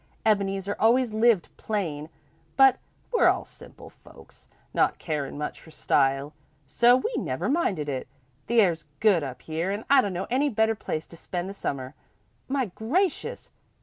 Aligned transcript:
Ebeneezer 0.25 0.75
always 0.79 1.13
lived 1.13 1.55
plain, 1.57 2.09
but 2.57 2.79
we're 3.13 3.27
all 3.27 3.45
simple 3.45 3.91
folks, 3.91 4.47
not 4.73 4.97
carin' 4.97 5.37
much 5.37 5.61
for 5.61 5.69
style, 5.69 6.33
so 6.65 6.95
we 6.97 7.13
never 7.17 7.47
minded 7.47 7.87
it. 7.87 8.07
The 8.47 8.61
air's 8.61 8.85
good 8.99 9.23
up 9.23 9.43
here 9.43 9.69
an' 9.69 9.85
I 9.91 10.01
dunno 10.01 10.25
any 10.31 10.49
better 10.49 10.73
place 10.73 11.05
to 11.05 11.17
spend 11.17 11.49
the 11.49 11.53
Summer. 11.53 11.93
My 12.47 12.71
gracious! 12.73 13.51